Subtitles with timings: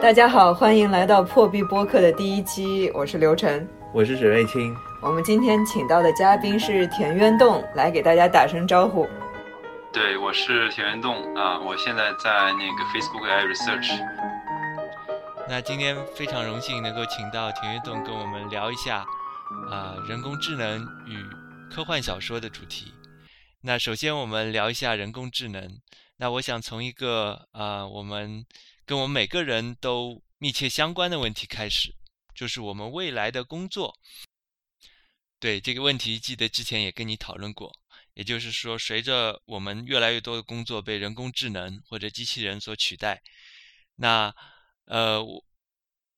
[0.00, 4.74] 大家好，欢迎来到破壁播客的第一期，我是刘晨，我是沈瑞清。
[5.02, 9.06] 我们今天请到的嘉宾是田渊栋，来给大家打声招呼。
[9.92, 14.00] 对，我是田渊栋啊，我现在在那个 Facebook AI Research。
[15.46, 19.04] 那今天非常荣幸能够请到田渊栋跟我们聊一下
[19.70, 21.22] 啊人工智能与
[21.70, 22.94] 科幻小说的主题。
[23.60, 25.76] 那首先我们聊一下人工智能。
[26.16, 28.44] 那我想从一个啊我们
[28.90, 31.94] 跟我们每个人都密切相关的问题开始，
[32.34, 33.96] 就是我们未来的工作。
[35.38, 37.72] 对这个问题，记得之前也跟你讨论过。
[38.14, 43.22] 也就是说，随着我们越来越多的工作被人工智能或者机器人所取代，
[43.94, 44.34] 那
[44.86, 45.24] 呃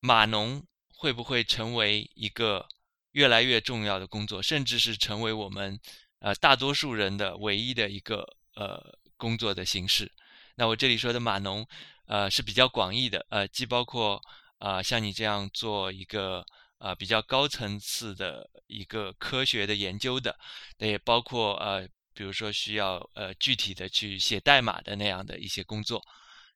[0.01, 0.67] 码农
[0.97, 2.67] 会不会成为一个
[3.11, 5.79] 越来越重要的工作，甚至是成为我们？
[6.21, 10.11] 呃，大多数人的唯一的一个呃工作的形式。
[10.55, 11.67] 那我这里说的码农，
[12.07, 14.21] 呃是比较广义的，呃既包括
[14.59, 16.45] 啊像你这样做一个
[16.79, 20.37] 呃比较高层次的一个科学的研究的，
[20.79, 26.03] 那也包括呃比如说需要呃具体的去写代码的那样的一些工作。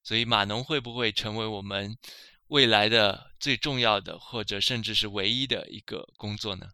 [0.03, 1.97] 所以码农会不会成为我们
[2.47, 6.67] 未来的最重要的，或者甚至是唯一的一个工作呢？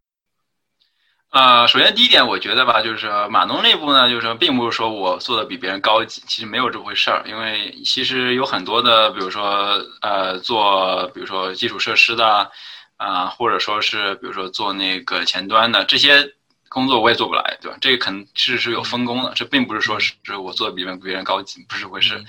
[1.32, 7.22] 呃，首先第一点，我觉得吧，就是码农内部呢，就是说，并不是说我做的比别人高级，其实没有这回事儿。
[7.26, 12.50] 因为其实有很多的，比如说，呃，做比如说基础设施的，
[12.98, 16.22] 啊，或者说是比如说做那个前端的这些
[16.68, 17.78] 工作，我也做不来，对吧？
[17.80, 22.22] 这个肯是是有分工的，这并不是说是我做的比别人别人高级，不是回事，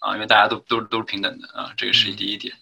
[0.00, 2.54] 啊，因为大家都都都是平等的啊，这个是第一点。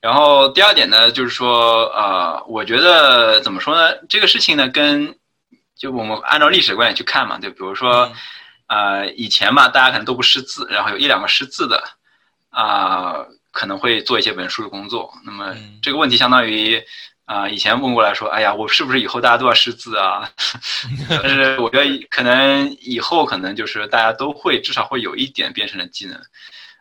[0.00, 3.94] 然后第二点呢，就是说，呃，我觉得怎么说呢？
[4.08, 5.14] 这个事情呢，跟
[5.76, 8.12] 就我们按照历史观点去看嘛，就比如说，
[8.68, 11.82] 呃，以前嘛，大家可能都不识字，然后有一两个识字的，
[12.50, 13.16] 啊，
[13.50, 15.12] 可能会做一些文书的工作。
[15.24, 16.80] 那么这个问题相当于，
[17.24, 20.30] 啊，以前问过来说，哎呀，我是不是以后大家都要识字啊？
[21.08, 26.16] 但是我觉得可能以后可能就是大家都会至少会有一点编程的技能，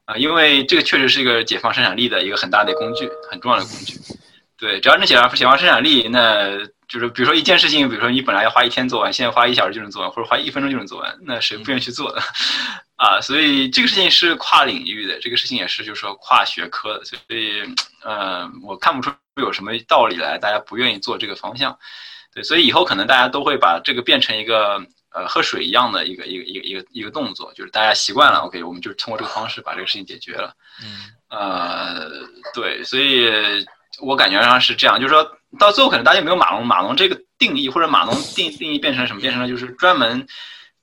[0.05, 3.99] 啊，因为这个确实是一个解放生产力的一个很大的工具，很重要的工具。
[4.57, 6.59] 对，只要能解放解放生产力，那。
[6.91, 12.21] 就是比如说一件事情，比如说你本来要花一天做完，现在花一小时就能做完，或者花一分钟就能做完，那谁不愿意去做的
[12.97, 13.21] 啊？
[13.21, 17.63] 所以这个事情是跨领域的，这个事情也是就是说跨学科的，所以
[18.03, 19.09] 呃，我看不出
[19.41, 21.79] 有什么道理来，大家不愿意做这个方向。
[22.33, 30.53] 对，所以以后可能大家都会把这个变成一个呃喝水一样的一个一个一个一个一个动作，就是大家习惯了，OK，我们就通过这个方式把这个事情解决了。
[30.83, 32.09] 嗯，呃，
[32.53, 33.65] 对，所以。
[33.99, 39.21] 我感觉上是这样，就是说到最后可能大家没有马龙马龙这个定义或者马龙定定义变成什么？
[39.21, 40.25] 变成了就是专门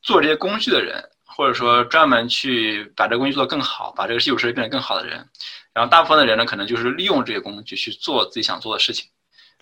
[0.02, 5.26] 做这些工具的人，或者说专门去把这个工具做得更好，把这个基础设施变得更好的人。
[5.72, 9.08] 然后大部分的人呢，可能就是利用这些工具去做自己想做的事情。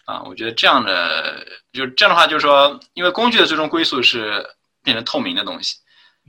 [0.07, 4.45] 啊，我觉得这样的就这样的话，就是说，因为工具的最终归宿是
[4.83, 5.77] 变成透明的东西，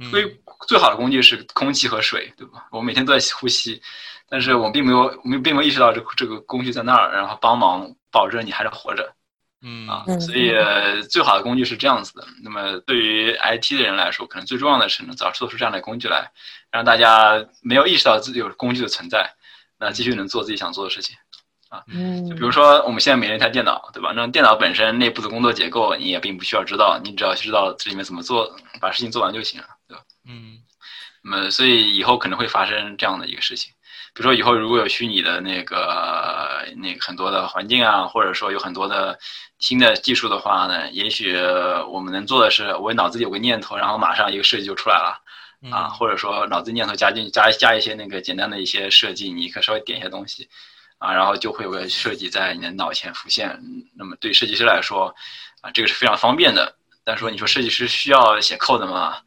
[0.09, 0.25] 所以
[0.67, 2.66] 最好的工具是空气和水，对吧？
[2.72, 3.81] 我每天都在呼吸。
[4.30, 9.14] 但是我们并没有，我们并没有意识到这这个工具在那儿，然后帮忙保证你还是活着，
[9.62, 10.52] 嗯啊，所以
[11.10, 12.26] 最好的工具是这样子的。
[12.44, 16.30] 那么对于 IT 的人来说，可能最重要的是能早做出这样的工具来，
[16.72, 19.34] 让大家没有意识到自己有工具的存在，
[19.80, 21.16] 那继续能做自己想做的事情，
[21.70, 21.82] 啊，
[22.28, 24.12] 就比如说我们现在每人一台电脑，对吧？
[24.14, 30.04] 那电脑本身内部的工作结构你也并不需要知道，你只要知道这里面怎么做，把事情做完就行了，对吧？
[30.28, 30.58] 嗯，
[31.24, 33.72] 那么所以以后可能会发生这样的一个事情。
[34.17, 39.16] 比如说以后如果有虚拟的那个那个很多的环境啊，或者说有很多的
[39.59, 41.38] 新的技术的话呢，也许
[41.88, 45.22] 我们能做的是，我脑子里有个念头，然后马上一个设计就出来了，
[45.69, 50.49] 啊，或者说脑子念头加进加加一些那个简单的一些设计，你可稍微点一些东西，
[50.97, 53.55] 啊，然后就会有个设计在你的脑前浮现。
[53.96, 55.13] 那么对设计师来说，
[55.61, 56.73] 啊，这个是非常方便的。
[57.03, 59.17] 但是说你说设计师需要写 code 吗？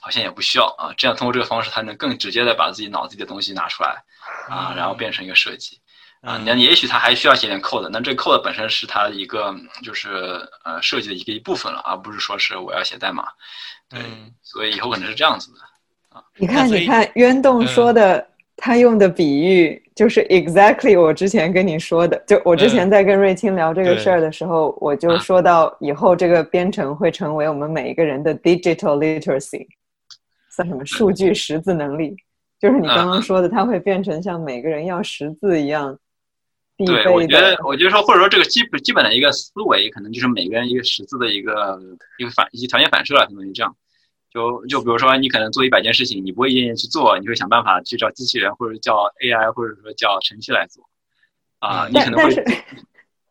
[0.00, 0.94] 好像也不需要啊。
[0.96, 4.04] 这样通过这个方式，他能更直接的把自己脑子里的东西拿出来。
[4.48, 5.78] 啊，然后变成一个设计，
[6.20, 10.08] 啊，那也许他还需要写点 code，那这个 code 本身是他的一个就是
[10.64, 13.24] 呃设计的一个一部分了，而不是说是我要写代码，
[13.88, 14.00] 对，
[14.42, 15.58] 所以以后可能是这样子的
[16.16, 16.22] 啊。
[16.36, 18.26] 你看，你看，渊洞说的，
[18.56, 29.66] 他用的比喻就是 exactly 我之前跟你说的，就我之前在跟瑞清聊这个事儿的时候，我就说到以后这个编程会成为我们每一个人的 digital literacy，
[30.50, 32.16] 算什么数据识字能力。
[32.66, 35.96] 就是你刚刚说的，它会变成像每个人要识字一样。
[36.78, 41.80] 对，我觉得，我觉得说，或者说这个基本基本的一个思维，可能就是每个人一个识字的一个
[42.18, 43.76] 一个反一些条件反射了，相当于这样。
[44.34, 50.82] 就就比如说，你可能做一百件事情，你不会一件件去做，你会想办法去找机器人或者叫 AI 或者说叫程序来做。
[51.60, 52.44] 啊，你可能会，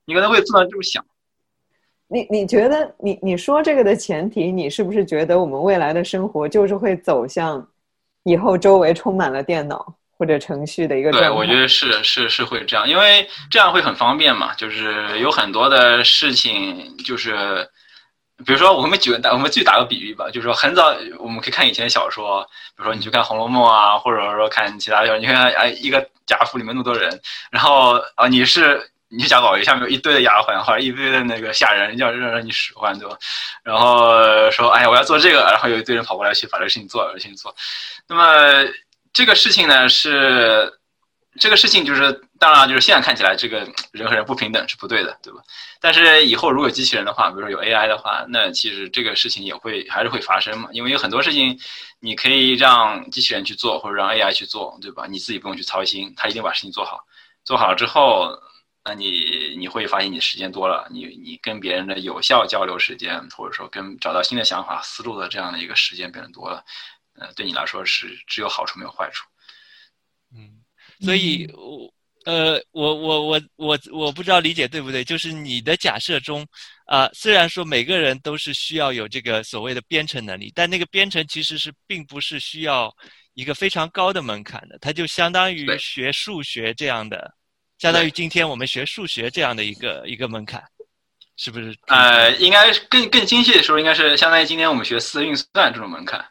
[0.05, 1.05] 你可能会做到这么想。
[2.07, 7.67] 你你觉得你你说这个的前提，你是不是觉得我们未来的生活就是会走向
[8.25, 9.86] 以后周围充满了电脑
[10.18, 11.30] 或者程序的一个状态？
[11.30, 14.54] 对，我觉得是是是会这样，因为这样会很方便嘛。
[14.56, 17.69] 就是有很多的事情，就是
[18.45, 22.42] 比如说我们举个打，我们去打个比喻吧，就是说很早我们可以看以前的小说，
[22.75, 27.21] 比如说你去看《红楼梦》啊，或者说看其他小说，你看哎一个贾府里面那么多人，
[27.51, 28.92] 然后啊你是。
[29.10, 33.16] 你去贾宝玉下面有一堆的丫鬟或者一堆的那个下人，要让让你使唤，对吧？
[33.63, 37.56] 然后说，哎呀，我要做这个，然后有一堆人跑过来去把这个事情做，事情做。
[38.07, 38.68] 那么
[39.13, 40.74] 这个事情呢，是
[41.40, 45.40] 这个事情就是，当然就是现在看起来，这个人和人不平等是不对的，对吧？
[45.80, 51.57] 但是以后如果机器人的话，比如说有 AI 的话，那其实这个事情也会还是会发生嘛，因为有很多事情
[52.00, 55.06] 你可以让机器人去做，或者让 AI 去做，对吧？
[55.07, 57.06] 你自己不用去操心，他一定把事情做好。
[57.44, 58.38] 做好之后。
[58.87, 66.63] 那你你会发现你时间多了，你你跟别人的有效交流时间，或者说跟找到新的想法思路的这样的一个时间变得多了，
[67.15, 69.25] 呃，对你来说是只有好处没有坏处。
[70.35, 70.61] 嗯，
[71.01, 71.91] 所以，我
[72.25, 76.45] 呃，我我我我我不知道理解对不对，就是你的假设中，
[76.85, 82.95] 啊，虽然说每个人都是需要有这个所谓的编程能力，但那个编程其实是并不是需要
[83.33, 87.33] 一个非常高的门槛的，它就相当于学数学这样的。
[87.77, 90.63] 相当于今天我们学数学这样的一个一个门槛，
[91.36, 91.75] 是不是？
[91.88, 96.25] 呃，应该更更精细的说，应该是相当于今天我们学四运算这种门槛，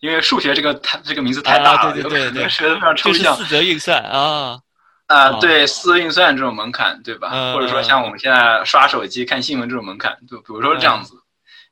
[0.00, 3.36] 因为数学这个太这个名字太大了，对对对对，学的非常抽象。
[3.36, 4.58] 四则运算啊
[5.06, 7.52] 啊，对，四运算这种门槛，对吧？
[7.52, 11.14] 或者说像我们现在刷手机看新闻这种门槛，就比如说这样子，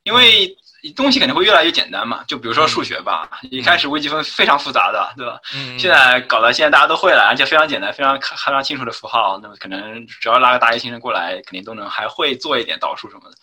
[0.02, 0.56] 因为。
[0.90, 5.38] 东西肯定会越来越简单嘛，就比如说数学吧，一开始微积分非常复杂的，对吧？
[5.54, 5.78] 嗯。
[5.78, 13.36] 现在搞到现在大家都会了，而且非常简单，非常非常清楚的符号，那么可能只要拉个大一新生过来，肯定都能还会做一点导数什么的，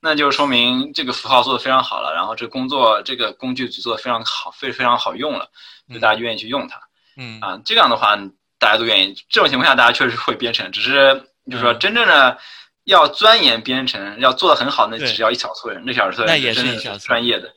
[0.00, 5.48] 那就说明这个符号做的非常好了，然后这工作这个工具做的非常好，非非常好用了，
[5.92, 6.80] 就大家就愿意去用它。
[7.16, 7.40] 嗯。
[7.40, 8.16] 啊，这样的话
[8.58, 12.36] 大家都愿意，这种情况下大家确实会编程，只是就是说真正的。
[12.84, 17.52] 要钻研编程，要做的很好，那只要一小撮人，那小撮人真的是专业的。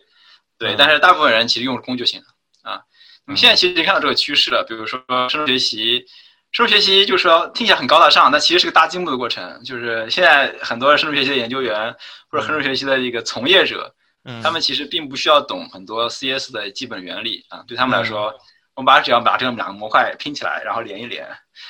[0.57, 2.27] 对，但是大部分人其实用工就行了
[2.71, 2.81] 啊。
[3.25, 6.05] 你现在其实看到这个趋势了，比如说深度学习，
[6.51, 9.63] 深度学习就是说听起来很高大上，但其实是个搭积木的过程。
[9.63, 11.95] 就是现在很多深度学习的研究员
[12.29, 13.93] 或者深度学习的一个从业者，
[14.41, 18.33] 他们其实并不需要懂很多 CS 的基本原理啊，对他们来说。
[18.75, 21.27] 我们把只要把这个两个模块拼起来，然后连一连，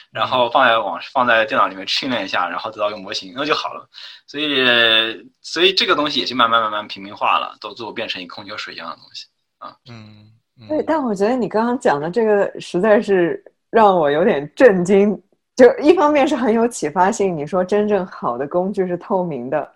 [0.10, 3.86] 然后放在网放在电脑里面训练一下，然后得到一个模型，那就好了。
[4.26, 9.26] 所以，所以这个东西也就慢慢慢慢平民化了，都最后变成一个空调水一样的东西
[9.58, 9.76] 啊。
[9.90, 10.32] 嗯，
[10.70, 10.82] 对。
[10.84, 15.22] 但我觉得你刚刚讲的这个实在是让我有点震惊。
[15.58, 19.70] 就一方面是很有启发性，你说真正好的工具是透明的，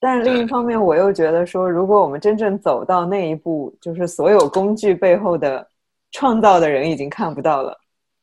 [0.00, 5.69] 但是另一方面我又觉得说，如果我们真正走到那一步，就是所有工具背后的。
[6.12, 7.78] 创造的人已经看不到了，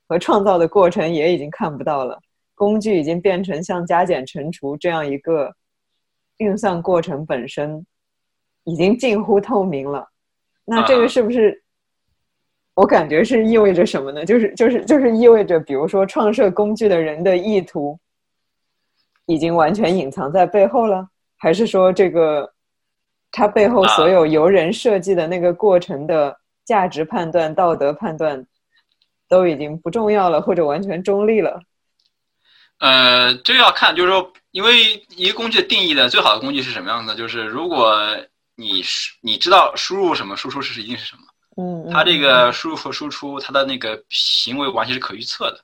[0.07, 2.19] 和创造的过程也已经看不到了。
[2.53, 5.53] 工具已经变成像加减乘除这样一个
[6.37, 7.85] 运算过程本身，
[8.63, 10.07] 已经近乎透明了。
[10.65, 11.63] 那这个是不是？
[12.73, 14.25] 我感觉是意味着什么呢？
[14.25, 17.97] 就是就是就是意味着，比如说创设工具的人的意图
[19.27, 22.51] 已经完全隐藏在背后了，还是说这个
[23.31, 26.37] 他背后所有由人设计的那个过程的？
[26.67, 28.45] 价值判断、道德判断
[29.29, 31.61] 都已经不重要了，或者完全中立了。
[32.79, 37.15] 呃，这要看，就是说，因为一个工具的定义的最好的工具是什么样的？
[37.15, 37.97] 就是如果
[38.55, 38.83] 你
[39.21, 41.21] 你知道输入什么，输出是一定是什么。
[41.55, 41.89] 嗯。
[41.89, 45.63] 它这个输入和输出，它的那个行为完全是可预测的，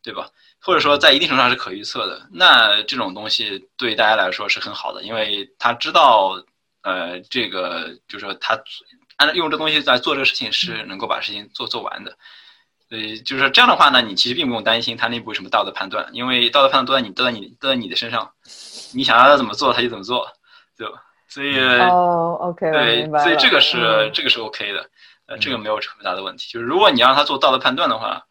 [0.00, 0.30] 对吧？
[0.60, 2.24] 或者说在一定程度上是可预测的。
[2.30, 6.40] 那这种东西对大家来说是很好的，因为他知道，
[6.82, 8.56] 呃，这个就是说他。
[9.16, 12.16] 按照用这东西来做这个事情是能够把事情做做完的，
[12.88, 18.30] 所以就是这样的话呢，你其实并不用担心它内部什么道德判断，因为道德判断都在你都在你都在你的身上，
[18.92, 20.30] 你想让他怎么做他就怎么做，
[20.76, 21.02] 对吧？
[21.28, 24.88] 所以哦，OK，对，所以这个是这个是 OK 的，
[25.26, 26.48] 呃，这个没有什么大的问题。
[26.52, 28.22] 就是如果你让他做道德判断的话，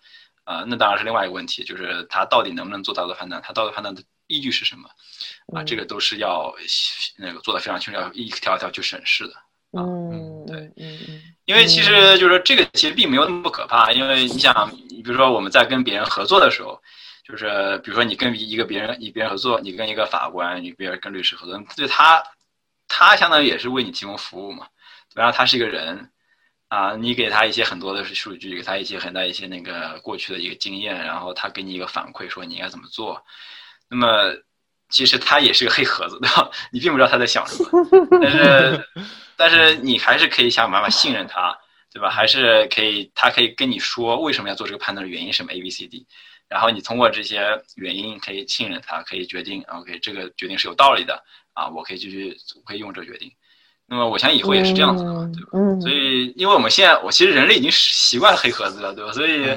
[0.45, 4.89] 啊，那当然是另外一个问题，就是他到底能不能做道德判断，他道德判断的依据是什么？
[5.53, 6.55] 啊，这个都是要
[7.17, 9.33] 那个做的非常清楚，要一条一条去审视的。
[9.77, 16.81] 嗯，对，嗯嗯，因为其实就是说，这个其实并没有那么可怕，因为你想，你比如说我们在跟别人合作的时候，
[17.27, 22.23] 就是比如说你跟一个别人，你别人合作，你跟一个法官，你别人跟律师合作，对他，
[22.87, 24.67] 他相当于也是为你提供服务嘛，
[25.13, 26.09] 然后他是一个人，
[26.69, 33.21] 啊，你给他一些很多的数据，给他一些很大一些那个过去的一个经验，然后他给你一个反馈，说你应该怎么做。
[33.89, 34.33] 那么
[34.89, 36.49] 其实他也是个黑盒子，对吧？
[36.71, 37.69] 你并不知道他在想什么，
[38.21, 38.87] 但是
[39.37, 41.57] 但是你还是可以想办法信任他，
[41.91, 42.09] 对吧？
[42.09, 46.05] 还是可以，他可以跟你说为什么要做这个判断的原因什么 A B C D，
[46.47, 51.23] 然后你通过这些原因可以信任他，可以决定 OK 这个决定是有道理的
[51.53, 53.31] 啊，我可以继续可以用这个决定。
[53.87, 55.79] 那么我相信以后也是这样子的嘛，对吧？
[55.79, 59.11] 所以，因为我们现在，我其实人类已经习惯黑盒子了，对吧？
[59.11, 59.55] 所以，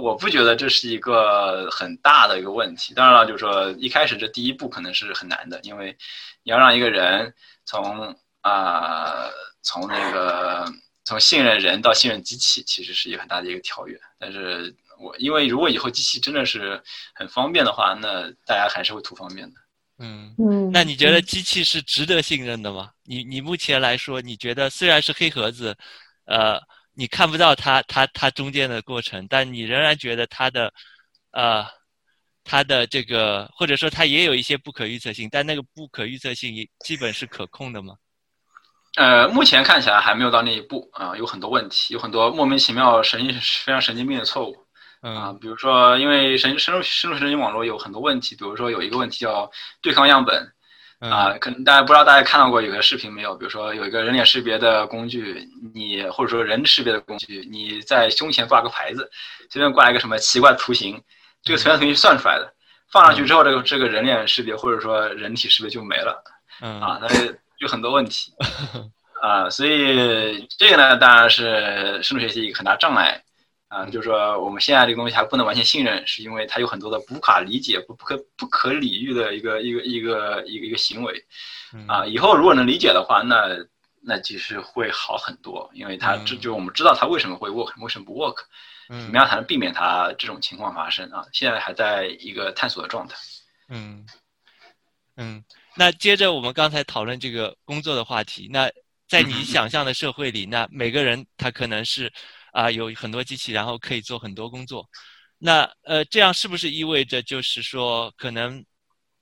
[0.00, 2.94] 我不觉得这是一个很大的一个问题。
[2.94, 5.96] 当然了，就是说一开始这第一步可能是很难的，因为
[6.44, 9.28] 你要让一个人从啊
[9.62, 10.64] 从那个
[11.04, 13.98] 从信任人到信任机器，其实是一个很大的一个跳跃。
[14.18, 16.80] 但是我因为如果以后机器真的是
[17.14, 19.60] 很方便的话，那大家还是会图方便的。
[19.98, 22.90] 嗯嗯，那你觉得机器是值得信任的吗？
[23.02, 25.74] 你你目前来说，你觉得虽然是黑盒子，
[26.26, 26.60] 呃，
[26.94, 30.72] 你看不到它它它中间的过程，但你仍然觉得它的，
[31.32, 31.64] 呃，
[32.44, 37.96] 它的这个或者说它也有一些不可预测性，但那个不可预测性也基本是可控的吗？
[38.96, 43.32] 呃，目前看起来还没有到那一步啊，有很多问题，有很多莫名其妙神经
[43.64, 44.56] 非常神经病的错误。
[45.02, 49.48] 啊，比如说，因为神深入深入神经网络有很多问题，比如说有一个问题叫
[49.80, 50.50] 对抗样本，
[50.98, 53.34] 啊，可能大家不知道大家看到过有个视频没有？
[53.36, 59.08] 比如说有一个人脸识别的工具，你或者说人识别的工具，你在胸前挂个牌子，
[59.50, 61.00] 随便挂一个什么奇怪的图形，
[61.44, 62.52] 这个图形图形算出来的，
[62.90, 66.20] 放上去之后，这个这个人脸识别或者说人体识别就没了，
[66.60, 67.06] 啊，那
[67.66, 68.32] 有很多问题，
[69.20, 73.22] 啊，所以这个呢，当然是深度学习一个很大障碍。
[73.68, 81.12] 啊，就是说我们现在这个东西还不能完全信任，是因为它有很多的不可理解、不不可不可理喻的一个一个一个一个一个行为。
[81.88, 83.56] 啊，以后如果能理解的话，那
[84.00, 88.36] 那其实会好很多，因为它这就我们知道它为什么会 work，为什么不 work，
[88.88, 91.26] 怎么样才能避免它这种情况发生啊？
[91.32, 93.16] 现在还在一个探索的状态。
[93.68, 94.06] 嗯
[95.16, 95.42] 嗯，
[95.76, 98.70] 那接着我们刚才讨论这个工作的话题，那
[99.08, 102.12] 在你 想象的社会里，那每个人他可能是。
[102.52, 104.88] 啊，有很多机器，然后可以做很多工作，
[105.36, 108.64] 那呃，这样是不是意味着就是说，可能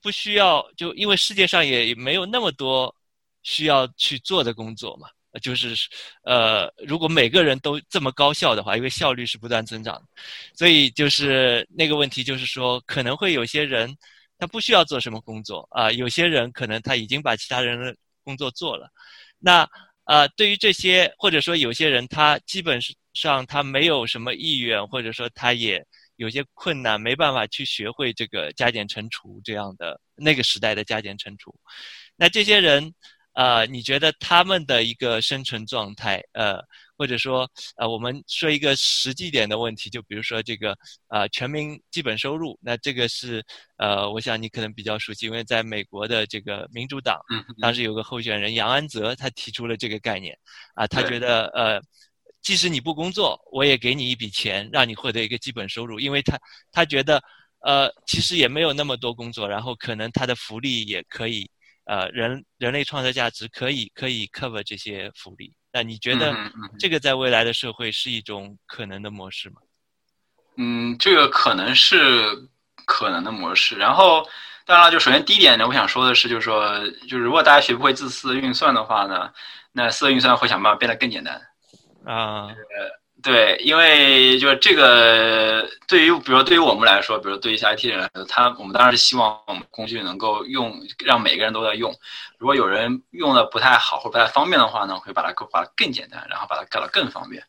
[0.00, 2.94] 不需要就因为世界上也没有那么多
[3.42, 5.08] 需要去做的工作嘛？
[5.42, 5.74] 就是
[6.22, 10.00] 呃，如果每个人都这么高效的话，因为效率是不断增长，
[10.56, 13.92] 所以就是那个问题就是说，可能会有些人
[14.44, 18.90] 他不需要做什么工作啊，有些人可能他已经把其他人的工作做了，
[19.38, 19.68] 那
[20.04, 22.80] 呃，对于这些或者说有些人他基本。
[23.14, 25.86] 上他没有什么意愿，或者说他也
[26.16, 31.54] 有些困难，没办法去学会这个加减乘除这样的那个时代的加减乘除。
[32.16, 32.92] 那这些人，
[33.34, 36.58] 呃，你觉得他们的一个生存状态，呃，
[36.96, 40.76] 或者说，呃，我们说一个实际点的问题，就比如说这个，
[41.08, 43.44] 呃，全民基本收入，那这个是，
[43.76, 47.20] 呃，我想你可能比较熟悉，因为在美国的这个民主党，
[47.60, 50.38] 当时有个候选人杨安泽，他提出了这个概念，
[50.74, 51.80] 啊，他觉得，呃。
[52.44, 56.38] 即使你不工作，我也给你一笔钱，让你获得一个基本收入，因为他
[56.70, 57.18] 他觉得，
[57.60, 61.50] 呃，其实也没有那么多工作，然后可能他的福利也可以，
[61.86, 65.54] 呃，人人类创造价值可以可以 cover 这些福利。
[65.76, 66.32] 那你觉得
[66.78, 69.56] 这个在未来的社会是一种可能的模式吗？
[70.56, 72.48] 嗯，这个可能是
[72.86, 73.76] 可能的模式。
[73.76, 74.24] 然后，
[74.64, 76.78] 当然了，就首先第一点呢，我想说的是，就是说，
[77.08, 79.28] 就是如果大家学不会自私运算的话呢，
[79.72, 81.34] 那私运算会想办法变得更简单。
[82.04, 82.46] 啊，
[83.24, 91.90] 对，因为就是这个，对于比如对于我们来说，比如对于一些 IT 人来说，他我们当然是希望我们工具能够用，让每个人都在用。
[92.36, 97.42] 如果有人用的不太好或不太方便的话呢，会把它把它更简单，然后把它改到更方便。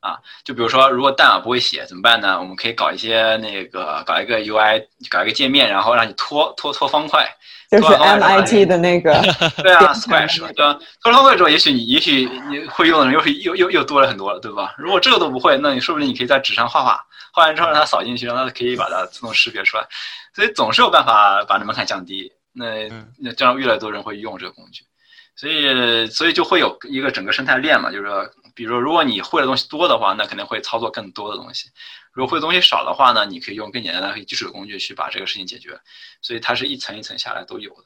[0.00, 2.38] 啊，就比如说，如果代码不会写怎么办呢？
[2.40, 7.28] 我们可以搞一些那个，搞一个 UI，搞一个界面，然后让你拖拖拖方块。
[7.70, 9.12] 就是 MIT 的那个，
[9.62, 10.78] 对啊，Scratch 对吧？
[11.02, 14.74] 拖方块之后，也许你也许你会用的人又是又又又多了很多了，对吧？
[14.78, 19.86] 如果这个都不会，那你说不定你可以在纸上画画，画完之后让它扫进去，让它可以把它自动识别出来。
[20.34, 22.32] 所以总是有办法把门槛降低。
[22.54, 22.88] 那
[23.18, 24.82] 那这样越来越多人会用这个工具，
[25.36, 28.24] 所以所以就会有一个整个生态链嘛，就是说，
[28.58, 31.68] 比如说如果你会的东西多的话，那肯定会操作更多的东西。
[32.10, 35.78] 如果会的东西少的话呢，你可以用更简单的、基础的工具去把这个事情解决，
[36.20, 37.84] 所以它是一层一层下来都有的。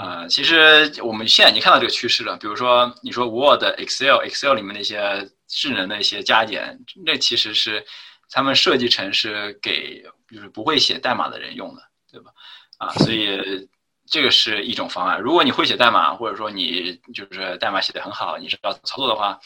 [0.00, 2.36] 呃，其实我们现在已经看到这个趋势了。
[2.36, 7.84] 比如说，你说 Word、Excel、Excel 里面那些智能的一些加减，那其实是
[8.30, 11.82] 他们设计成是给就是不会写代码的人用的，
[12.12, 12.30] 对吧？
[12.78, 13.68] 啊，所以
[14.06, 15.20] 这个是一种方案。
[15.20, 19.36] 如果你会写代码，或者说你就是代码写的很好，你知道操作的话。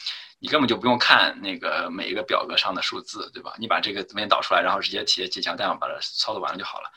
[0.40, 3.54] 你根本就不用看那个每一个表格上的数字，对吧？
[3.58, 6.90] 你把这个文件导出来，然后直接写几行代码把它操作完了就好了。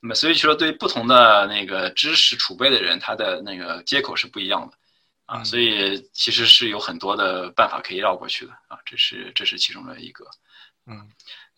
[0.00, 4.76] 那么所以说，对不同的那个知识储备的人，他的那个接口是不一样的
[5.26, 10.24] 啊，所以其实是有很多的办法可以绕过去的啊，这是这是其中的一个，
[10.86, 11.08] 嗯。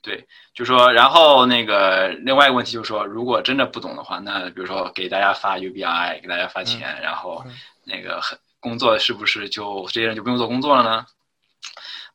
[0.00, 7.45] 对，就说，然后那个另外一个问题就是说，如果真的不懂的话，那比如说给大家发 UBI，给大家发钱，然后
[7.83, 11.04] 那个很工作是不是就这些人就不用做工作了呢？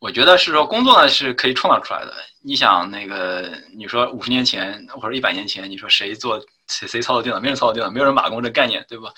[0.03, 2.13] 我觉得是说工作呢是可以创造出来的。
[2.41, 9.10] 你想那个，你说五十年前或者一百年前，你说谁做谁谁操作电脑，没人操作电脑，没有人马工这概念，对吧？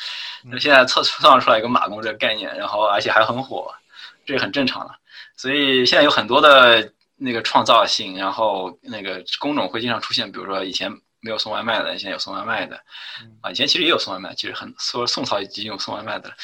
[0.44, 3.74] 那现在创创造出来一个马工这个概念，然后而且还很火，
[4.28, 4.92] 这也很正常了。
[5.36, 6.92] 所以现在有很多的。
[7.18, 10.92] 那个创造性，然后那个工种会经常出现，比如说以前
[11.26, 12.80] 没有送外卖的，现在有送外卖的，
[13.42, 16.30] 啊，以前其实也有送外卖，其实很说宋朝已经有送外卖的。
[16.30, 16.36] 了，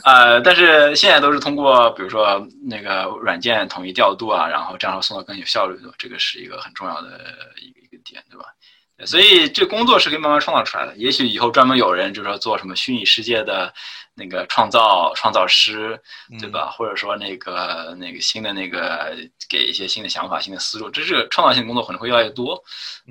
[0.04, 7.20] 呃，但是现在都是通过比如说那个软件统一调度啊，然后这样送的更有效率，这个是一个很重要的
[7.60, 8.46] 一个一个点，对吧？
[9.04, 13.72] 所以这工作是可以慢慢创造出来的，也许以后专门有人就是说做什么虚拟世界的。
[14.16, 16.00] 那个创造创造师，
[16.38, 16.70] 对吧？
[16.70, 19.12] 或者说那个那个新的那个
[19.48, 22.54] 给一些新的想法、新的思路，这是创造性工作可能会越来越多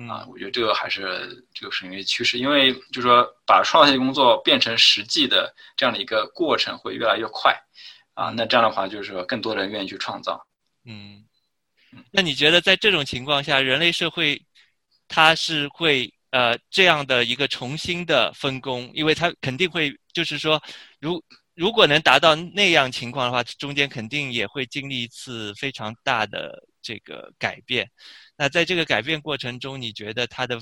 [0.08, 0.24] 啊。
[0.32, 7.54] 我觉得这个还是这个是一个趋势，因为就是说把创造性工作变成实际的这样的一个过程会越来越快
[8.14, 8.30] 啊。
[8.30, 10.42] 那这样的话，就是说更多的人愿意去创造。
[10.86, 11.22] 嗯，
[12.10, 14.40] 那你觉得在这种情况下，人类社会
[15.08, 16.12] 它是会？
[16.34, 20.60] 呃，这样的一个重新的分工，因为它肯定会，就是说，
[20.98, 21.22] 如
[21.54, 27.88] 如果能达到那样情况的话，中间肯定也会经历一次非常大的这个改变。
[28.36, 30.58] 那在这个改变过程中，你觉得它的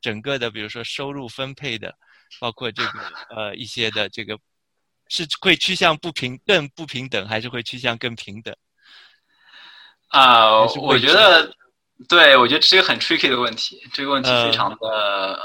[0.00, 1.92] 整个的，比如说收入分配的，
[2.38, 4.38] 包括这个呃一些的这个，
[5.08, 8.54] 是会趋向不平更不平等，还是会趋向更平等？
[10.10, 11.52] 啊，我觉得。
[12.08, 14.76] 对，我觉得是一个很 tricky 的问题，这个问题非常的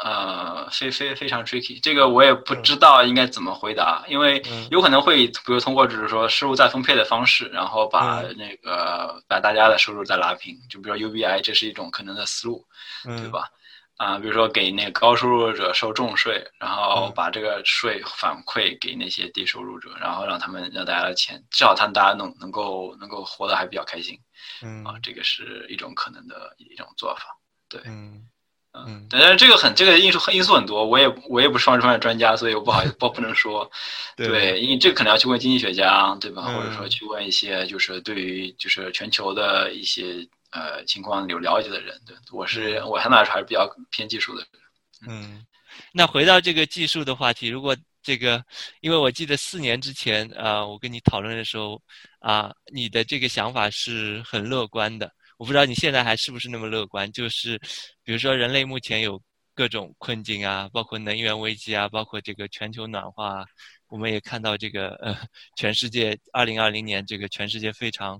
[0.04, 4.42] 呃，非非非常 tricky，这个我也不知道应该怎么回答，因为
[4.72, 12.66] 有可能会，比如通过就是说收入再分配的方式，然后把那个把大家的收入再拉平，就比如说 UBI，这是一种可能的思路，
[13.04, 13.50] 对吧？
[13.98, 24.18] 啊，比如说给那个高收入者收重税，然后把这个税反馈给那些低收入者，然后让他们让大家的钱，至少他们大家能能够能够活得还比较开心。
[24.62, 24.84] 嗯。
[24.84, 28.28] 啊，这个是一种可能的一种做法，对，嗯
[28.74, 33.70] 嗯，但是这个很这个因素因素很多，我也我也不是方面的专家，所以我不好不不能说，
[34.18, 36.44] 对，因为这个可能要去问经济学家，对吧？
[36.44, 45.46] 或者说去问一些就是对于就是全球的一些呃情况有了解的人，对，我是我相对来说还是比较偏技术的人，嗯，
[45.94, 47.76] 那回到这个技术的话题，如果。
[48.06, 48.46] 这个，
[48.82, 51.82] 因为我记得四年之前，啊，我跟你讨论的时候，
[52.26, 55.14] 啊，你的这个想法是很乐观的。
[55.38, 57.12] 我不知道你现在还是不是那么乐观。
[57.12, 57.56] 就是，
[58.04, 59.22] 比如说人类目前有
[59.54, 63.46] 各种困境啊，包括能源危机啊，包括这个全球暖化，
[63.90, 65.16] 我们也看到这个呃，
[65.56, 68.20] 全世界二零二零年这个全世界非常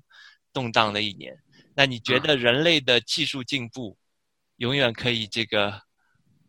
[0.54, 1.36] 动荡的一年。
[1.76, 3.98] 那你觉得人类的技术进步，
[4.58, 5.82] 永远可以这个？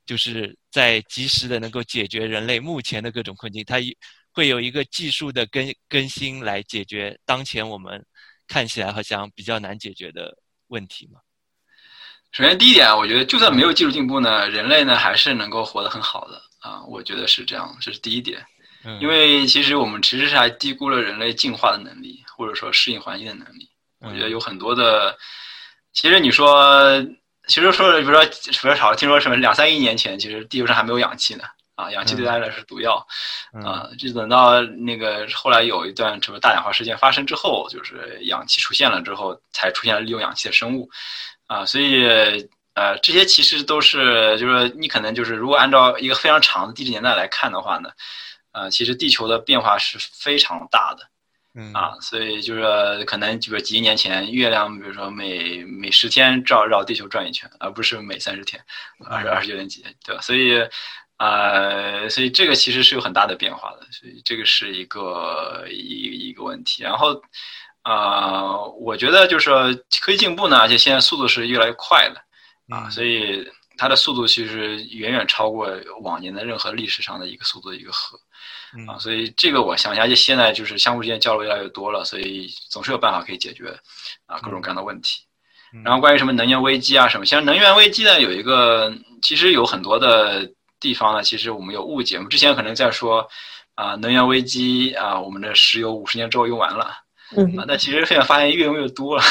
[0.04, 3.78] 就是在及时的能够解决人类目前的各种困境，它
[4.36, 8.04] 会有一个技术的更更新来解决当前我们
[8.46, 11.20] 看起来好像比较难解决的问题吗？
[12.32, 18.44] 首先，第一点，我觉得就算没有技术进步呢，人类呢还是能够活得很好的啊，我觉得是这样，这是第一点。
[19.00, 23.70] 因为其实我们其实是还低估了人类进化的能力，或者说适应环境的能力。
[24.00, 25.16] 我觉得有很多的，
[25.94, 27.02] 其实你说。
[27.48, 31.44] 其实说，比如说，比如说，好听说什么两三亿年前，其实地球上还没有氧气呢，
[31.76, 33.06] 啊，氧气对大家来说是毒药，
[33.64, 40.88] 啊，就等到那个后来有一段什么大氧化事件发生之后，就是氧气出现了之后，才出现了利用氧气的生物，
[41.46, 42.04] 啊，所以
[42.74, 47.90] 呃，这些其实都是，就是你可能就是如果按照一个非常长的地质年代来看的话呢，
[48.52, 51.06] 呃，其实地球的变化是非常大的。
[51.72, 58.62] 啊，所以就是可能，就是几亿年前，月亮比如说每每十天绕绕地球转一圈，而不是每三十天，
[59.06, 60.20] 二十二十九点几，对吧？
[60.20, 60.60] 所以，
[61.18, 66.82] 呃，所以这个其实是有很大的变化的，所以这个是一个一一个问题。
[66.82, 67.20] 然后，
[67.84, 69.50] 呃，我觉得就是
[70.00, 72.20] 科技进步呢，而且现在速度是越来越快的，
[72.76, 73.46] 啊，所以
[73.78, 75.70] 它的速度其实远远超过
[76.02, 78.18] 往年的任何历史上的一个速度的一个和。
[78.86, 83.74] 啊，所以这个我想一下，就现在就是相互之间交流越来越多了，所以总是有办法可以解决
[84.26, 85.22] 啊各种各样的问题。
[85.84, 90.50] 然后关于什么能源危机啊什么，像能源危机呢，有一个其实有很多的
[90.86, 92.16] 地方呢，其实我们有误解。
[92.16, 93.28] 我们之前可能在说，
[93.74, 96.92] 啊，能源危机啊，我们的石油五十年之后用完了。
[97.36, 99.22] 嗯，啊，但其实现在发现越用越多了，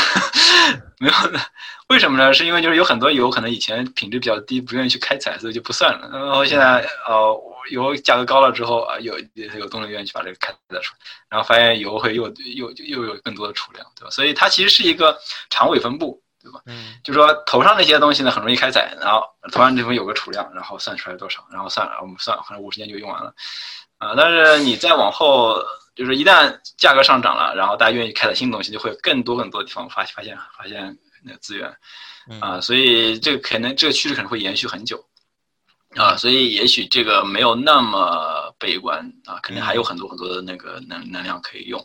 [1.00, 1.39] 没有的，
[1.88, 2.34] 为什么呢？
[2.34, 6.10] 是因为就是有很多油可能以前品质比较低，不愿意去开采，所以就不算了。
[6.12, 7.41] 然后现在呃，
[7.72, 9.18] 油价格高了之后啊，有
[9.58, 14.10] 有动力愿意去把这个开采出来，然后发现油会又又又有更多的储量，对吧？
[14.12, 15.18] 所以它其实是一个
[15.50, 16.62] 长尾分布，对吧？
[16.67, 23.34] 嗯，就说头上那些东西呢很容易开采，然后头上这边有个储量，然后算出来多少，然后算了，我们算反正五十年就用完了，
[23.97, 25.62] 啊，但是你再往后。
[25.95, 31.73] 就是一旦价格上涨了，然后大家愿意开采新东西，就会有更多更多的地方发发现发现那个资源，
[32.41, 35.01] 啊，所以这个可能这个趋势可能会延续很久，
[35.95, 41.80] 啊，所以也许这个没有那么悲观啊，肯定还有很多很多的那个能能量可以用。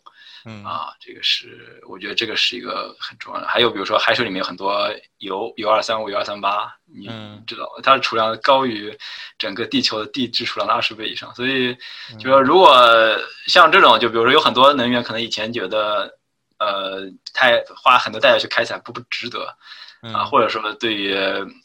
[0.46, 3.46] 嗯啊，这个是我觉得这个是一个很重要的。
[3.46, 7.06] 还有比如说海水里面有很多铀，铀二三五、铀二三八，你
[7.46, 8.96] 知道它的储量高于
[9.38, 11.34] 整个地球的地质储量的二十倍以上。
[11.34, 11.76] 所以
[12.18, 12.74] 就说如果
[13.48, 16.10] 像这种，就比如说有很多能源，可能以前觉得
[16.58, 17.02] 呃
[17.34, 19.54] 太花很多代价去开采不不值得
[20.02, 21.14] 啊，或者说对于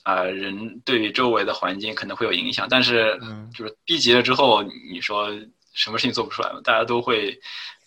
[0.04, 3.20] 啊人对于周围的环境可能会有影响，但是
[3.54, 5.30] 就是逼急了之后，你说
[5.74, 6.62] 什么事情做不出来嘛？
[6.64, 7.40] 大家都会。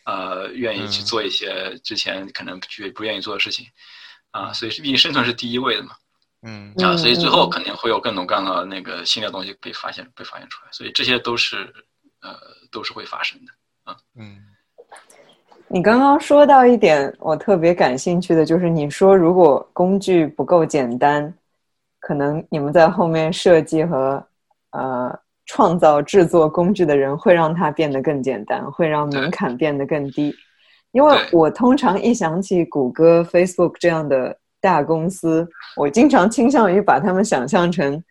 [0.05, 3.67] 呃，愿意去做一些之前可能不不愿意做的事情，
[4.31, 5.91] 啊，所以毕竟生存是第一位的嘛，
[6.41, 11.71] 嗯，啊，所以最后肯定会有各种各样的那个新的东西被发现被发现出来，所以这些都是
[12.23, 13.53] 呃都是会发生的，
[13.85, 14.43] 啊，嗯，
[15.71, 21.33] 你刚刚说到一点，我特别感兴趣的就是你说如果工具不够简单，
[22.01, 24.25] 可能你们在后面设计和
[24.73, 25.19] 呃。
[25.51, 30.31] 创造制作工具的人会让它变得更简单，会让门槛变得更低。
[30.93, 38.05] 因为我通常一想起谷歌、Facebook 这样的大公司，我经常倾向于把他们想象成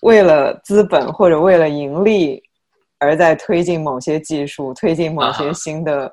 [0.00, 2.42] 为了资本或者为了盈利
[2.98, 6.10] 而在推进某些技术、推进某些新的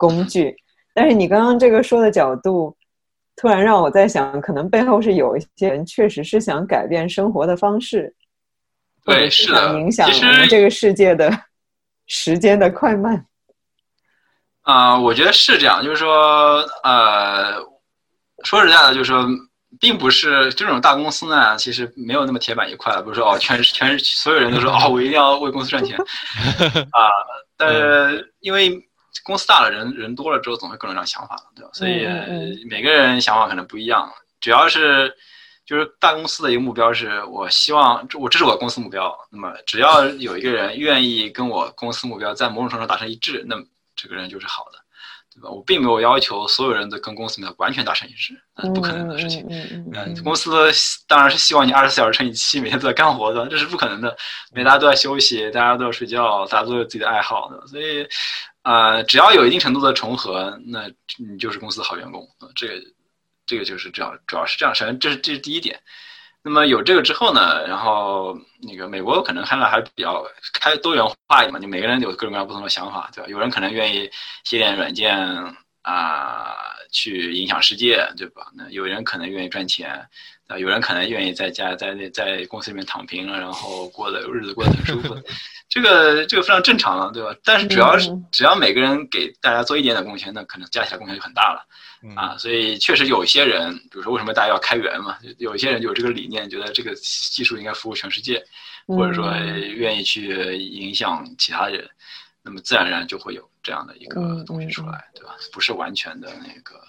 [0.00, 0.56] 工具。
[0.94, 2.74] 但是你刚刚这个说的角度，
[3.36, 8.14] 突然让我在想，可能背后是有一些人确实是想改变生活的方式。
[9.04, 11.30] 对，是的，影响我们这个世界的
[12.06, 13.26] 时间的快慢。
[14.62, 17.56] 啊，我觉得是这样，就是说，呃，
[18.44, 19.24] 说实在的，就是说，
[19.78, 25.96] 并不是这种大公司呢，其实没有那么铁板一块，不是说哦，全全所有人都说哦，我一定要为公司赚钱
[26.92, 27.08] 啊。
[27.56, 28.70] 但是因为
[29.24, 31.70] 公司大了，人人多了之后，总会各种各样想法对吧？
[31.72, 32.06] 所以
[32.68, 35.14] 每个人想法可能不一样，主要是。
[35.66, 39.16] 就是大公司的一个目标是，我希望这我这是我公司目标。
[39.30, 43.62] 那么只要有一个人愿意跟我公司目标在某种程度上达成一致，那么
[43.94, 44.78] 这个人就是好的，
[45.32, 45.48] 对吧？
[45.48, 49.46] 我并没有要求所有人都跟公司目标完全达成一致，那是，不可能的事情。
[49.48, 50.50] 嗯，公司
[51.06, 54.08] 当然是希望你二十四小时乘以七，每天都在干活的，这是不可能的。
[54.50, 58.04] 因为大家都在休息，大家都在睡觉，大家都有自己的爱好的，所以，
[58.62, 62.28] 呃，只要有一定程度的重合，那你就是公司的好员工。
[62.54, 62.74] 这个。
[63.46, 64.72] 这个就是这样，主要是这样。
[64.72, 65.76] 首先，这是这是第一点。
[66.40, 73.28] 那么有这个之后呢，然后那个美国可能看来还比较开多元化一点嘛，就每个人有各种各样不同的想法，对吧？
[73.28, 74.08] 有人可能愿意
[74.44, 75.18] 写点软件
[75.82, 76.54] 啊，
[76.92, 78.52] 去影响世界，对吧？
[78.54, 80.08] 那有人可能愿意赚钱，
[80.50, 85.16] 啊，有人可能愿意在家在那在公司里面躺平了，然后过的日子过得很舒服。
[85.70, 87.32] 这个这个非常正常了，对吧？
[87.44, 91.64] 但是主要是只要每个人给大家做一点点贡献，那可能加起来贡献就很大了。
[92.16, 95.16] 啊，所以确实有一些人，比如说为什么大家要开源嘛？
[95.38, 98.42] 有一些人有这个理念，觉得这个技术应该服务全世界，
[98.86, 101.88] 或者说愿意去影响其他人，
[102.42, 105.36] 那么自然而然就会有这样的一个东西出来，对吧？
[105.52, 106.80] 不是完全的那个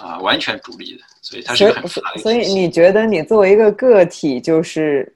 [0.00, 2.20] 啊，完全独立的，所以它是一个很复杂的。
[2.20, 5.12] 所以你觉得你作为一个个体，就是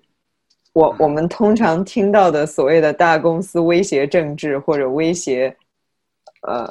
[0.73, 5.57] 我我们通常听到的所谓的大公司威胁政治或者威胁，
[6.43, 6.67] 呃。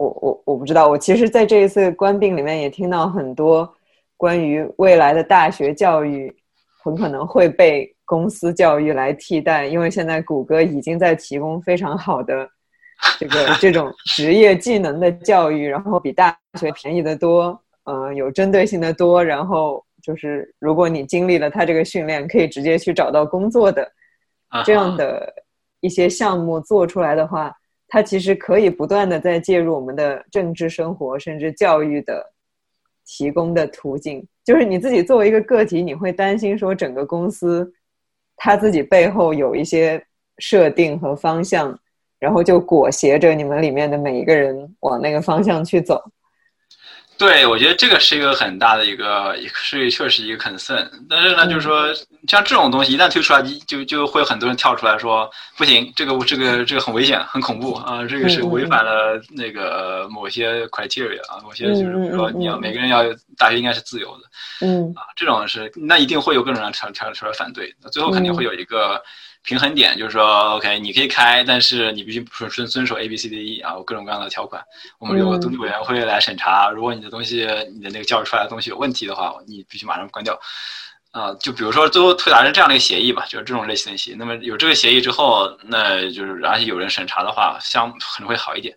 [0.00, 3.70] 我我我不知道，我其实在这一次官病里面也听到很多
[4.16, 6.34] 关于未来的大学教育
[6.82, 12.48] 很可能会被公司教育来替代，因为现在谷歌已经在提供非常好的
[13.18, 23.90] 这个这种职业技能的教育，然后比大学便宜的多，嗯，有针对性的多，然后就是如果你经历了他这个训练，可以直接去找到工作的
[24.64, 25.32] 这样的
[25.80, 27.54] 一些项目做出来的话。
[27.92, 32.24] 它其实可以不断的在介入我们的政治生活，甚至教育的
[33.04, 34.24] 提供的途径。
[34.44, 37.68] 就是你自己作为一个个体，你会担心说整个公司
[38.36, 40.00] 他自己背后有一些
[40.38, 41.76] 设定和方向，
[42.20, 46.00] 然后就裹挟着你们里面的每一个人往那个方向去走。
[47.18, 50.88] 对，我觉得这个是一个很大的一个，是确实一个 concern。
[51.06, 51.92] 但是呢，就是说，
[52.26, 63.04] 像这种东西一旦推出来，就就会有很多人跳出来说，不行，这个这个这个很危险，很恐怖啊，这个是违反了那个某些 criteria 啊，某些就是比如说你要每个人要
[63.36, 68.98] 大学应该是自由的，嗯啊，这种是那一定会有各种人跳跳出来反对，最后肯定会有一个。
[69.42, 74.62] 平衡点就是说，OK，你可以开，但是你必须遵遵遵守 A B C D E 啊，各种各样的条款。
[74.98, 80.38] 我们有个独立委员会来审查，如果你的东西，你的那个教育出来的东西有问题的话，你必须马上关掉。
[81.12, 84.16] 啊，就比如说最后推达成这样的一个协议吧，就是这种类型的协议。
[84.16, 88.76] 那么有这个协议之后，那就是而且有人审查的话，相可能会好一点。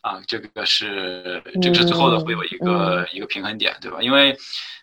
[0.00, 3.98] 啊，这个是这个是最后的会有一个一个平衡点，对吧？
[4.00, 4.36] 因为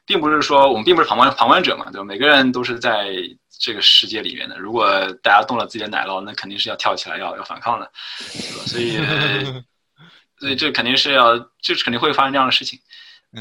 [0.06, 2.04] 并不是说我们并不是旁观旁观者嘛，对吧？
[2.04, 3.13] 每个人都是在。
[3.58, 4.86] 这个世界里面的，如果
[5.23, 8.65] 大家动了自己的奶酪，那肯定是要跳起来要要反抗的，对吧？
[8.67, 8.97] 所以，
[10.38, 12.78] 所以这肯定是要，就是肯定会发生这样的事情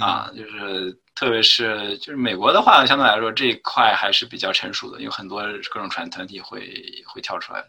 [0.00, 0.30] 啊。
[0.32, 6.72] 就是特别是就是美国的话，相对来说这一块还是比较成熟的，有很多各种传团体会
[7.08, 7.66] 会跳出来啊，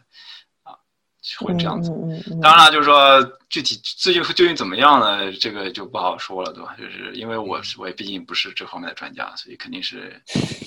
[1.40, 1.90] 会这样子。
[2.40, 5.32] 当然了，就是说具体最近究竟怎么样呢？
[5.32, 6.76] 这个就不好说了，对吧？
[6.78, 10.20] 就是因为我我也毕竟不是这方面的专家，所以肯定是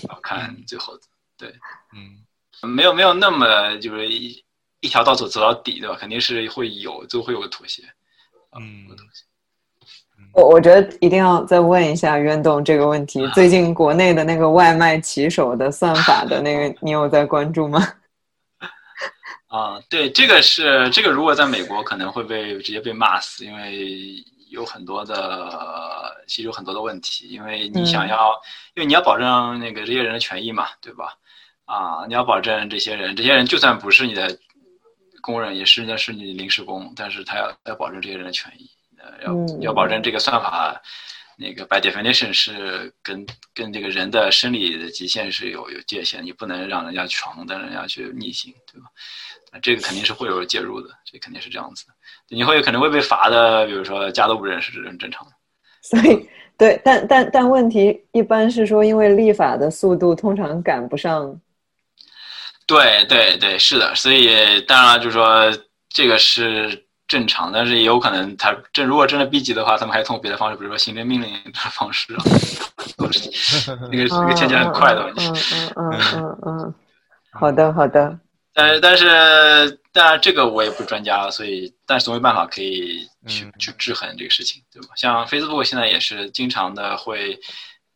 [0.09, 0.93] 要 看最后。
[1.37, 1.53] 对，
[1.95, 4.43] 嗯，没有没有那么就是一
[4.81, 5.95] 一条道走走到底，对吧？
[5.97, 7.83] 肯定是会有，就会有个妥协，
[8.57, 8.87] 嗯，
[10.33, 13.25] 我我觉得一定要再问一下渊董这个问题。
[13.33, 17.87] 最近国内的那个外卖骑手的算法的那个，你有在关注吗？
[19.49, 28.31] 啊，对，这个是这个，如果在美国可能会被直接被骂死，因为有很多的，其实有很多的问题，因为你想要，
[28.75, 31.15] 因为你要保证那个这些人的权益嘛，对吧？
[31.65, 34.37] 啊，你要保证这些人，这些人就算不是你的
[35.19, 40.79] 工人，也是那是你临时工，但是他要要保证这些人的权益，呃，要要保证这个算法，
[41.37, 48.87] 那个 by definition 是跟跟这个人的生理的极限是有有界限，你不能让人家闯，但人家去逆行，对吧？
[49.61, 51.85] 这个肯定是会有介入的，这肯定是这样子，
[52.29, 55.31] 你会可能会被罚的，比如说家都不认识，这是正常的。
[55.81, 61.39] 所以，对，但但但问题一般是说，因为立法的速度通常赶不上。
[62.67, 65.51] 对对对，是的，所以当然了，就是说
[65.89, 72.23] 这个是正常，但是也有可能他这如果真的逼急的话，他们还通过别的方式，比如说行政命令的方式啊，
[73.91, 75.27] 那个那个听起来很快的问题。
[75.27, 76.73] 嗯嗯嗯嗯嗯，
[77.31, 78.19] 好的好的。
[78.59, 84.89] 但是但是当然这个我也不是专家，所以但是总有办法可以去去制衡这个事情，对吧？
[84.95, 87.39] 像 Facebook 现在也是经常的会。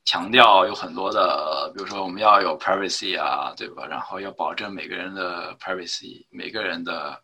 [0.05, 3.87] 强调有很多的，比如说我们要有 privacy 啊，对吧？
[3.87, 7.17] 然后要保证每个人的 privacy，每个人的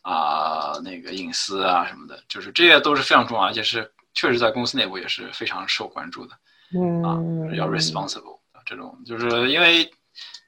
[0.00, 6.34] 啊那个隐私啊什么的，就是这些都是非常重要，而且是确实在公司内部也是非常受关注的。
[6.74, 7.20] 嗯，啊，
[7.54, 9.86] 要 responsible 这种，就是因为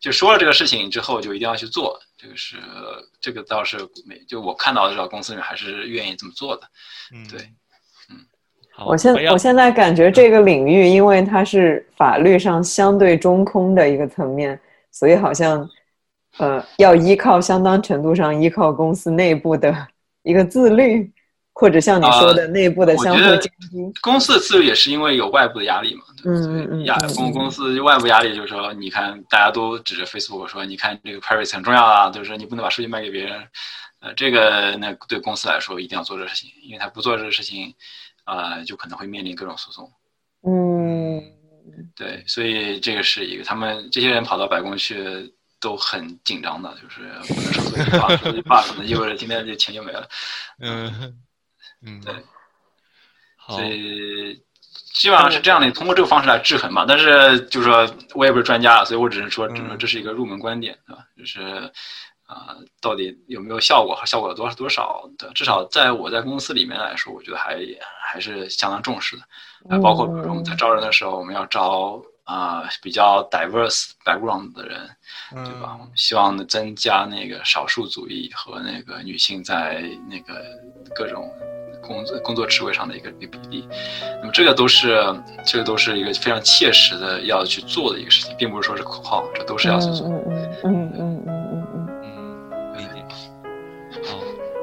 [0.00, 2.56] 就说了这个事情之后，就一定要去做，这个是
[3.20, 6.62] 这个倒是没就我看到的，时候公司里面还是愿意这么做的。
[7.12, 7.46] 嗯，对。
[8.87, 14.58] 我现我现在感觉这个领域，因为它是法律上相对中空的一个层面，
[14.90, 15.68] 所以好像，
[16.38, 19.87] 呃，要依靠相当程度上依靠公司内部的
[20.22, 21.12] 一个自律，
[21.54, 23.92] 或者像你说的内部的相互监督。
[24.02, 26.02] 公司的自律也是因为有外部的压力嘛？
[26.24, 26.84] 嗯嗯嗯。
[26.84, 33.42] 压公公司外部压力就是说，你看大家都指着 Facebook 说，你看这个 privacy 很重要啊，就是你不能把数据卖给别人。
[34.00, 37.74] 呃，这个那对公司来说一定要做这个事情，因为他不做这个事情。
[38.26, 39.92] 呃，就可能会面临各种诉讼。
[40.46, 41.22] 嗯，
[41.94, 50.08] 对，所以这个是一个，他们这些人跑到白宫去都很紧张的，就是不能说错句话，说句话可能意味着今天这钱就没了。
[50.60, 51.14] 嗯
[51.85, 52.14] 嗯，对。
[53.49, 54.42] 所以
[54.94, 56.85] 基本上是这样的，通过这个方式来制衡嘛。
[56.87, 61.05] 但是就是说我也不是专家，所以我只能说，只能说这是一个入门观点，对吧？
[61.16, 61.70] 就是。
[62.27, 63.94] 啊，到底有没有效果？
[64.07, 65.31] 效果有多少多少的？
[65.35, 67.59] 至少在我在公司里面来说，我觉得还
[68.03, 69.23] 还是相当重视的。
[69.68, 74.88] 啊，包括比如说我们在招人的时候，我们要招啊比较 diverse background 的人，
[75.35, 75.77] 对吧？
[75.79, 80.42] 我们希望增加那个少数族裔和那个女性在那个
[80.97, 81.31] 各种
[81.87, 83.68] 工作工作职位上的一个一个比例。
[84.20, 84.97] 那么这个都是
[85.44, 90.09] 这个都是一个非常切实的要去做的一个事情，并不是说是口号，这都是要去做。
[90.09, 93.05] 嗯嗯嗯嗯嗯嗯嗯，理解。
[94.03, 94.18] 好。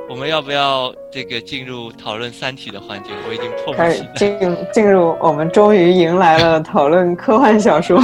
[0.09, 3.11] 我们要不要这个进入讨论《三体》的环节？
[3.29, 4.13] 我已经迫不及待。
[4.15, 7.97] 进进入，我们终于迎来了讨论科幻小说。